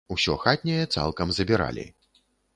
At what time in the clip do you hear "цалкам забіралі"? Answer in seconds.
0.95-1.87